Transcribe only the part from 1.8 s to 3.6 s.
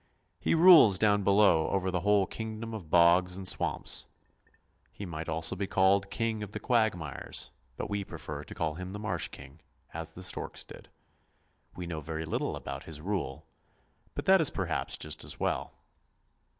the whole kingdom of bogs and